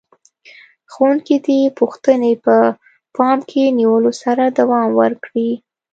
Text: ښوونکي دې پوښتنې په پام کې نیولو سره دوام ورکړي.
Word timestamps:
ښوونکي 0.91 1.35
دې 1.45 1.59
پوښتنې 1.79 2.31
په 2.45 2.55
پام 3.15 3.39
کې 3.49 3.63
نیولو 3.79 4.11
سره 4.23 4.43
دوام 4.59 4.89
ورکړي. 5.01 5.49